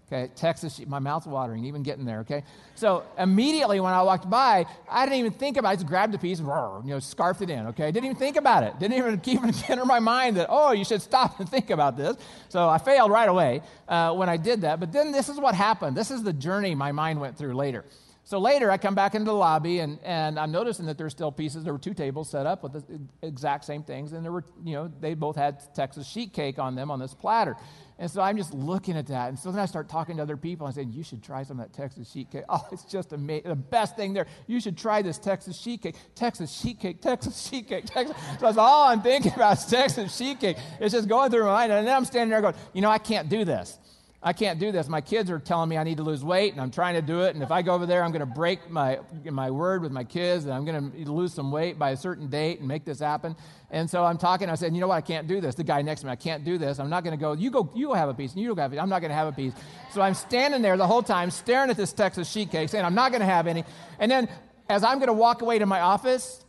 [0.06, 2.44] Okay, Texas, my mouth's watering, even getting there, okay?
[2.76, 5.72] So immediately when I walked by, I didn't even think about it.
[5.72, 7.90] I just grabbed a piece and, you know, scarfed it in, okay?
[7.90, 8.78] Didn't even think about it.
[8.78, 12.16] Didn't even even enter my mind that, oh, you should stop and think about this.
[12.50, 14.78] So I failed right away uh, when I did that.
[14.78, 15.96] But then this is what happened.
[15.96, 17.84] This is the journey my mind went through later.
[18.26, 21.30] So later, I come back into the lobby and, and I'm noticing that there's still
[21.30, 21.62] pieces.
[21.62, 24.72] There were two tables set up with the exact same things, and there were, you
[24.72, 27.56] know, they both had Texas sheet cake on them on this platter.
[27.98, 29.30] And so I'm just looking at that.
[29.30, 31.58] And so then I start talking to other people and saying, You should try some
[31.58, 32.44] of that Texas sheet cake.
[32.50, 33.48] Oh, it's just amazing.
[33.48, 34.26] The best thing there.
[34.46, 35.96] You should try this Texas sheet cake.
[36.14, 38.16] Texas sheet cake, Texas sheet cake, Texas.
[38.38, 40.56] So that's all I'm thinking about is Texas sheet cake.
[40.78, 41.72] It's just going through my mind.
[41.72, 43.78] And then I'm standing there going, You know, I can't do this.
[44.22, 44.88] I can't do this.
[44.88, 47.22] My kids are telling me I need to lose weight, and I'm trying to do
[47.22, 47.34] it.
[47.34, 50.04] And if I go over there, I'm going to break my, my word with my
[50.04, 52.98] kids, and I'm going to lose some weight by a certain date and make this
[52.98, 53.36] happen.
[53.70, 54.48] And so I'm talking.
[54.48, 54.96] I said, you know what?
[54.96, 55.54] I can't do this.
[55.54, 56.78] The guy next to me, I can't do this.
[56.78, 57.34] I'm not going to go.
[57.34, 57.70] You go.
[57.74, 58.80] You go have a piece, and you go have piece.
[58.80, 59.52] I'm not going to have a piece.
[59.92, 62.94] So I'm standing there the whole time, staring at this Texas sheet cake, saying I'm
[62.94, 63.64] not going to have any.
[63.98, 64.28] And then,
[64.68, 66.44] as I'm going to walk away to my office,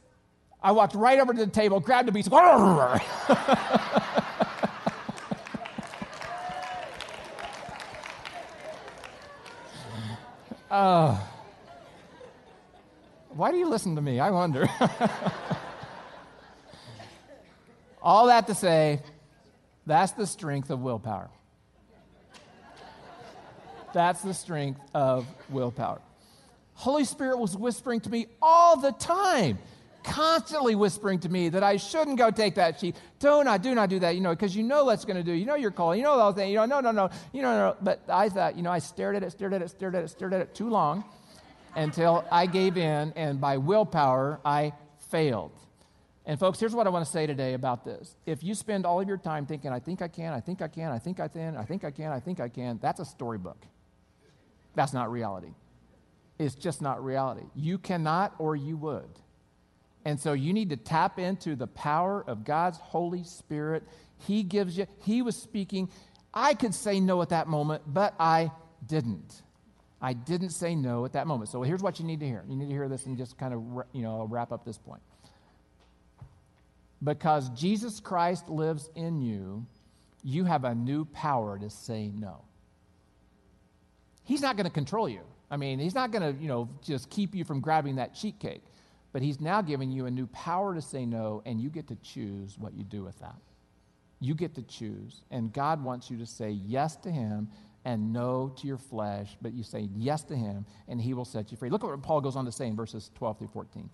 [0.63, 2.27] I walked right over to the table, grabbed a piece.
[10.69, 11.17] Uh,
[13.29, 14.19] why do you listen to me?
[14.19, 14.67] I wonder.
[18.01, 19.01] All that to say,
[19.85, 21.29] that's the strength of willpower.
[23.93, 26.01] That's the strength of willpower.
[26.73, 29.57] Holy Spirit was whispering to me all the time,
[30.07, 32.95] constantly whispering to me that I shouldn't go take that sheet.
[33.19, 35.33] Do not, do not do that, you know, because you know what's going to do.
[35.33, 35.99] You know you're calling.
[35.99, 36.49] You know those things.
[36.49, 37.09] You know, no, no, no.
[37.33, 37.75] You know, no.
[37.81, 40.07] But I thought, you know, I stared at it, stared at it, stared at it,
[40.09, 41.03] stared at it too long
[41.75, 44.73] until I gave in, and by willpower, I
[45.11, 45.51] failed.
[46.25, 48.15] And folks, here's what I want to say today about this.
[48.25, 50.67] If you spend all of your time thinking, I think I can, I think I
[50.67, 53.05] can, I think I can, I think I can, I think I can, that's a
[53.05, 53.65] storybook.
[54.75, 55.53] That's not reality.
[56.39, 57.45] It's just not reality.
[57.55, 59.09] You cannot or you would.
[60.07, 63.83] And so you need to tap into the power of God's Holy Spirit.
[64.25, 65.89] He gives you, He was speaking.
[66.33, 68.51] I could say no at that moment, but I
[68.87, 69.41] didn't.
[70.01, 71.49] I didn't say no at that moment.
[71.49, 72.45] So here's what you need to hear.
[72.47, 75.01] You need to hear this and just kind of, you know, wrap up this point.
[77.03, 79.65] Because Jesus Christ lives in you,
[80.23, 82.45] you have a new power to say no.
[84.23, 85.23] He's not going to control you.
[85.51, 88.39] I mean, he's not going to, you know, just keep you from grabbing that cheat
[88.39, 88.63] cake.
[89.13, 91.95] But he's now giving you a new power to say no, and you get to
[91.95, 93.35] choose what you do with that.
[94.19, 95.21] You get to choose.
[95.31, 97.49] And God wants you to say yes to Him
[97.85, 101.51] and no to your flesh, but you say yes to Him, and He will set
[101.51, 101.69] you free.
[101.69, 103.89] Look at what Paul goes on to say in verses 12 through 14.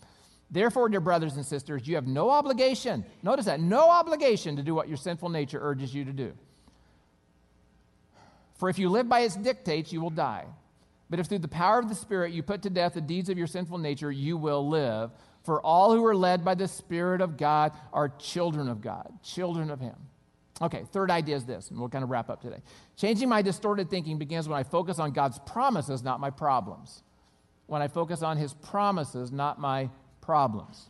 [0.49, 4.76] Therefore, dear brothers and sisters, you have no obligation, notice that, no obligation to do
[4.76, 6.34] what your sinful nature urges you to do.
[8.58, 10.45] For if you live by its dictates, you will die.
[11.13, 13.38] But if through the power of the Spirit you put to death the deeds of
[13.38, 15.12] your sinful nature, you will live.
[15.43, 19.69] For all who are led by the Spirit of God are children of God, children
[19.69, 19.93] of Him.
[20.60, 22.63] Okay, third idea is this, and we'll kind of wrap up today.
[22.97, 27.04] Changing my distorted thinking begins when I focus on God's promises, not my problems.
[27.67, 30.89] When I focus on His promises, not my problems.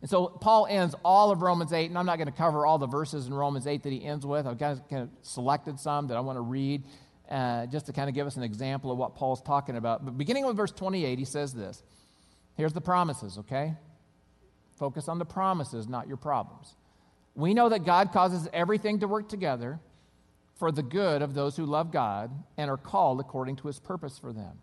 [0.00, 2.78] And so Paul ends all of Romans 8, and I'm not going to cover all
[2.78, 4.46] the verses in Romans 8 that he ends with.
[4.46, 6.84] I've kind of, kind of selected some that I want to read
[7.30, 10.04] uh, just to kind of give us an example of what Paul's talking about.
[10.04, 11.82] But beginning with verse 28, he says this
[12.56, 13.74] Here's the promises, okay?
[14.78, 16.74] Focus on the promises, not your problems.
[17.34, 19.80] We know that God causes everything to work together
[20.56, 24.18] for the good of those who love God and are called according to his purpose
[24.18, 24.58] for them.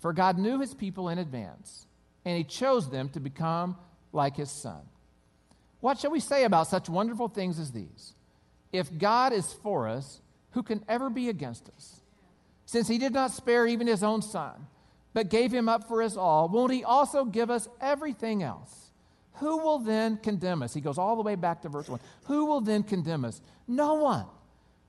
[0.00, 1.86] For God knew his people in advance,
[2.24, 3.76] and he chose them to become
[4.12, 4.80] like his son.
[5.80, 8.14] What shall we say about such wonderful things as these?
[8.72, 10.20] If God is for us,
[10.52, 12.00] who can ever be against us?
[12.64, 14.66] Since he did not spare even his own son,
[15.12, 18.90] but gave him up for us all, won't he also give us everything else?
[19.36, 20.74] Who will then condemn us?
[20.74, 22.00] He goes all the way back to verse 1.
[22.24, 23.40] Who will then condemn us?
[23.66, 24.26] No one.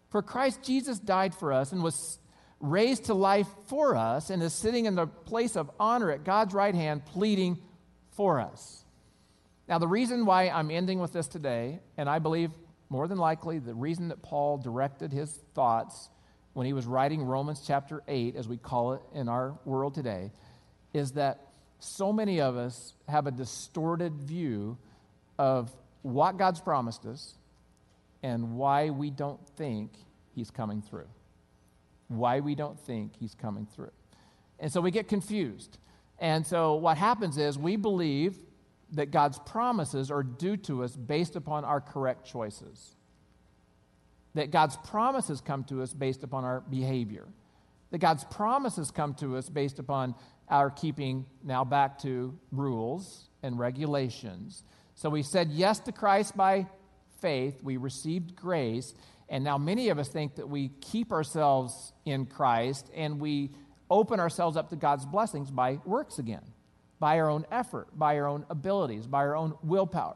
[0.09, 2.19] For Christ Jesus died for us and was
[2.59, 6.53] raised to life for us and is sitting in the place of honor at God's
[6.53, 7.57] right hand, pleading
[8.11, 8.85] for us.
[9.67, 12.51] Now, the reason why I'm ending with this today, and I believe
[12.93, 16.09] more than likely the reason that Paul directed his thoughts
[16.53, 20.31] when he was writing Romans chapter 8, as we call it in our world today,
[20.93, 21.47] is that
[21.79, 24.77] so many of us have a distorted view
[25.39, 25.71] of
[26.03, 27.33] what God's promised us
[28.21, 29.91] and why we don't think
[30.35, 31.07] He's coming through.
[32.09, 33.89] Why we don't think He's coming through.
[34.59, 35.79] And so we get confused.
[36.19, 38.37] And so what happens is we believe
[38.93, 42.95] that God's promises are due to us based upon our correct choices.
[44.35, 47.27] That God's promises come to us based upon our behavior.
[47.91, 50.15] That God's promises come to us based upon
[50.49, 54.63] our keeping, now back to rules and regulations.
[54.95, 56.67] So we said yes to Christ by
[57.19, 58.93] faith, we received grace,
[59.29, 63.51] and now many of us think that we keep ourselves in Christ and we
[63.89, 66.52] open ourselves up to God's blessings by works again
[67.03, 70.15] by our own effort, by our own abilities, by our own willpower.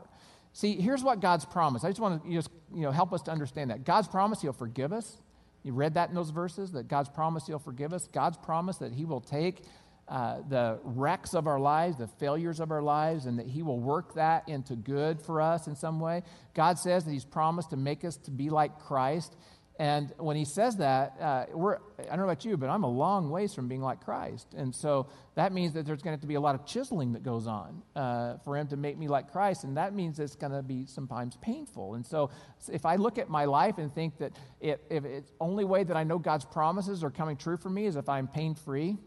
[0.53, 1.83] See, here's what God's promise.
[1.83, 3.83] I just want to just, you know, help us to understand that.
[3.83, 5.17] God's promise, He'll forgive us.
[5.63, 8.07] You read that in those verses, that God's promise He'll forgive us.
[8.07, 9.63] God's promise that He will take
[10.07, 13.81] uh, the wrecks of our lives, the failures of our lives, and that He will
[13.81, 16.23] work that into good for us in some way.
[16.53, 19.35] God says that He's promised to make us to be like Christ.
[19.79, 22.89] And when he says that, uh, we're, I don't know about you, but I'm a
[22.89, 24.55] long ways from being like Christ.
[24.55, 27.13] And so that means that there's going to have to be a lot of chiseling
[27.13, 29.65] that goes on uh, for him to make me like Christ.
[29.65, 31.93] And that means it's going to be sometimes painful.
[31.93, 32.31] And so
[32.71, 35.95] if I look at my life and think that it, if it's only way that
[35.95, 38.97] I know God's promises are coming true for me is if I'm pain free,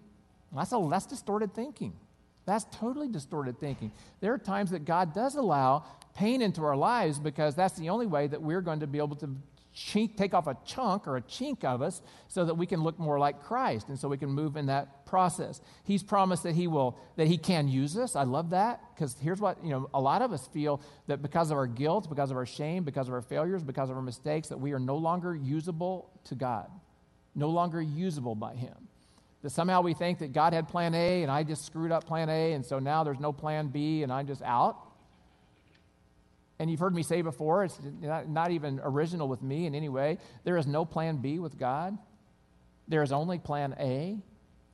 [0.55, 1.95] that's, a, that's distorted thinking.
[2.47, 3.93] That's totally distorted thinking.
[4.21, 8.07] There are times that God does allow pain into our lives because that's the only
[8.07, 9.37] way that we're going to be able to
[9.75, 12.99] chink, take off a chunk or a chink of us so that we can look
[12.99, 15.61] more like Christ and so we can move in that process.
[15.85, 18.17] He's promised that he will that he can use us.
[18.17, 21.51] I love that because here's what, you know, a lot of us feel that because
[21.51, 24.49] of our guilt, because of our shame, because of our failures, because of our mistakes
[24.49, 26.69] that we are no longer usable to God.
[27.35, 28.75] No longer usable by him.
[29.43, 32.29] That somehow we think that God had plan A and I just screwed up plan
[32.29, 34.77] A and so now there's no plan B and I'm just out.
[36.61, 39.89] And you've heard me say before, it's not, not, even original with me in any
[39.89, 40.19] way.
[40.45, 41.97] There is no plan B with God.
[42.87, 44.19] There is only plan A.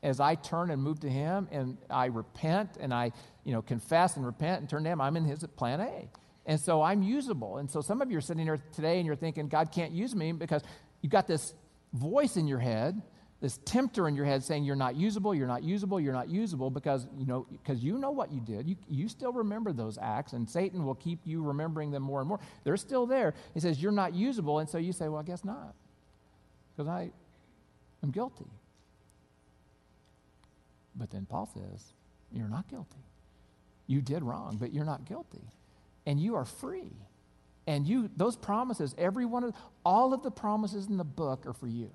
[0.02, 3.12] As I turn and move to Him and I repent and I
[3.44, 6.08] you know, confess and repent and turn to Him, I'm in His plan A.
[6.44, 7.58] And so I'm usable.
[7.58, 10.12] And so some of you are sitting here today and you're thinking, God can't use
[10.12, 10.62] me because
[11.02, 11.54] you've got this
[11.92, 13.00] voice in your head
[13.40, 16.70] this tempter in your head saying you're not usable, you're not usable, you're not usable
[16.70, 18.66] because you know because you know what you did.
[18.66, 22.28] You, you still remember those acts, and Satan will keep you remembering them more and
[22.28, 22.40] more.
[22.64, 23.34] They're still there.
[23.52, 25.74] He says you're not usable, and so you say, Well, I guess not.
[26.74, 27.10] Because I
[28.02, 28.46] am guilty.
[30.94, 31.92] But then Paul says,
[32.32, 33.04] You're not guilty.
[33.86, 35.44] You did wrong, but you're not guilty.
[36.06, 36.92] And you are free.
[37.66, 41.52] And you those promises, every one of all of the promises in the book are
[41.52, 41.90] for you.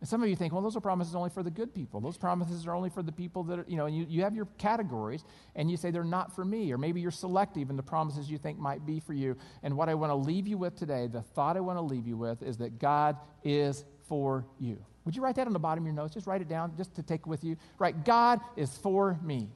[0.00, 2.00] And some of you think, well, those are promises only for the good people.
[2.00, 4.46] Those promises are only for the people that are, you know, you, you have your
[4.56, 5.24] categories
[5.56, 6.72] and you say they're not for me.
[6.72, 9.36] Or maybe you're selective in the promises you think might be for you.
[9.64, 12.06] And what I want to leave you with today, the thought I want to leave
[12.06, 14.78] you with, is that God is for you.
[15.04, 16.14] Would you write that on the bottom of your notes?
[16.14, 17.56] Just write it down just to take with you.
[17.78, 19.48] Right, God is for me.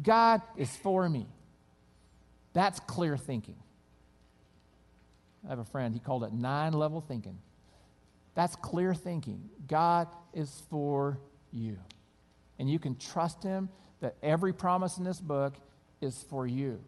[0.00, 1.26] God is for me.
[2.52, 3.56] That's clear thinking.
[5.44, 7.38] I have a friend, he called it nine level thinking.
[8.34, 9.50] That's clear thinking.
[9.68, 11.18] God is for
[11.50, 11.78] you.
[12.58, 13.68] And you can trust Him
[14.00, 15.54] that every promise in this book
[16.00, 16.80] is for you.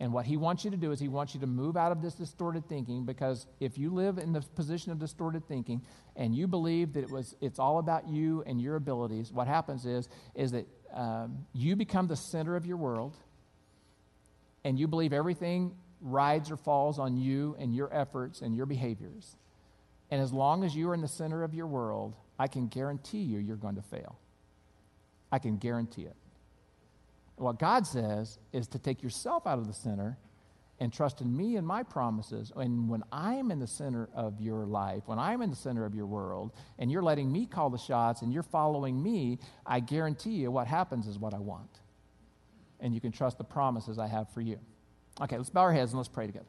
[0.00, 2.02] And what He wants you to do is He wants you to move out of
[2.02, 5.82] this distorted thinking because if you live in the position of distorted thinking
[6.16, 9.86] and you believe that it was, it's all about you and your abilities, what happens
[9.86, 13.16] is, is that um, you become the center of your world
[14.64, 19.36] and you believe everything rides or falls on you and your efforts and your behaviors.
[20.10, 23.18] And as long as you are in the center of your world, I can guarantee
[23.18, 24.18] you you're going to fail.
[25.30, 26.16] I can guarantee it.
[27.36, 30.16] What God says is to take yourself out of the center
[30.80, 32.52] and trust in me and my promises.
[32.56, 35.94] And when I'm in the center of your life, when I'm in the center of
[35.94, 40.30] your world, and you're letting me call the shots and you're following me, I guarantee
[40.30, 41.80] you what happens is what I want.
[42.80, 44.58] And you can trust the promises I have for you.
[45.20, 46.46] Okay, let's bow our heads and let's pray together.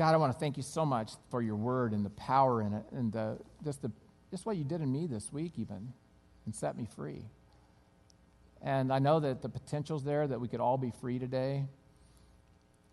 [0.00, 2.72] God, I want to thank you so much for your word and the power in
[2.72, 3.92] it and the, just, the,
[4.30, 5.92] just what you did in me this week, even,
[6.46, 7.26] and set me free.
[8.62, 11.66] And I know that the potential's there that we could all be free today.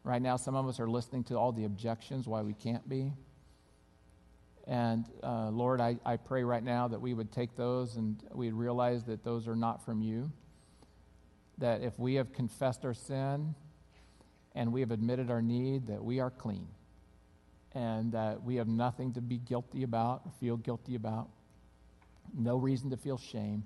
[0.03, 3.13] Right now, some of us are listening to all the objections why we can't be.
[4.67, 8.51] And uh, Lord, I, I pray right now that we would take those and we'd
[8.51, 10.29] realize that those are not from you.
[11.59, 13.55] That if we have confessed our sin
[14.55, 16.67] and we have admitted our need, that we are clean
[17.77, 21.29] and that we have nothing to be guilty about or feel guilty about,
[22.35, 23.63] no reason to feel shame,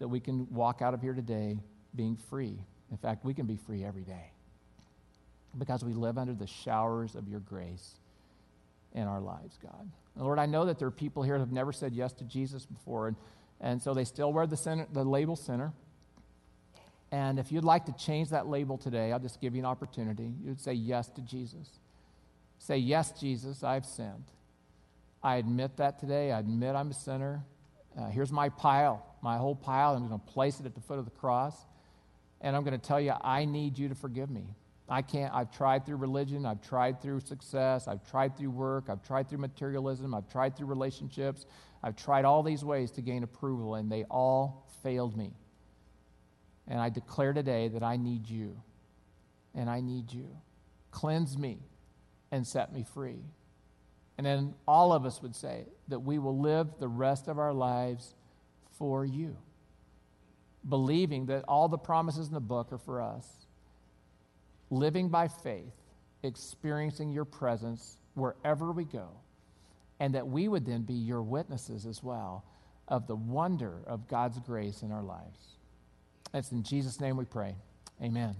[0.00, 1.56] that we can walk out of here today
[1.94, 2.58] being free.
[2.90, 4.32] In fact, we can be free every day
[5.56, 7.94] because we live under the showers of your grace
[8.94, 9.88] in our lives, God.
[10.16, 12.24] And Lord, I know that there are people here that have never said yes to
[12.24, 13.16] Jesus before, and,
[13.60, 15.72] and so they still wear the, center, the label sinner.
[17.12, 20.32] And if you'd like to change that label today, I'll just give you an opportunity.
[20.42, 21.78] You'd say yes to Jesus.
[22.66, 24.24] Say, Yes, Jesus, I've sinned.
[25.22, 26.32] I admit that today.
[26.32, 27.44] I admit I'm a sinner.
[27.96, 29.94] Uh, here's my pile, my whole pile.
[29.94, 31.54] I'm going to place it at the foot of the cross.
[32.40, 34.48] And I'm going to tell you, I need you to forgive me.
[34.88, 39.02] I can't, I've tried through religion, I've tried through success, I've tried through work, I've
[39.02, 41.46] tried through materialism, I've tried through relationships,
[41.82, 45.32] I've tried all these ways to gain approval, and they all failed me.
[46.68, 48.60] And I declare today that I need you.
[49.54, 50.28] And I need you.
[50.90, 51.58] Cleanse me
[52.30, 53.22] and set me free.
[54.18, 57.52] And then all of us would say that we will live the rest of our
[57.52, 58.14] lives
[58.78, 59.36] for you,
[60.68, 63.26] believing that all the promises in the book are for us,
[64.70, 65.72] living by faith,
[66.22, 69.08] experiencing your presence wherever we go,
[70.00, 72.44] and that we would then be your witnesses as well
[72.88, 75.56] of the wonder of God's grace in our lives.
[76.32, 77.54] That's in Jesus' name we pray.
[78.02, 78.36] Amen.